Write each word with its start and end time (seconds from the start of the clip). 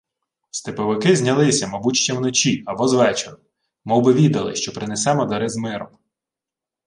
—Степовики 0.51 1.15
знялися, 1.15 1.67
мабути, 1.67 1.95
ще 1.97 2.13
вночі 2.13 2.63
або 2.65 2.87
звечору. 2.87 3.37
Мовби 3.85 4.13
відали, 4.13 4.55
що 4.55 4.73
принесемо 4.73 5.25
дари 5.25 5.49
з 5.49 5.55
миром. 5.57 5.97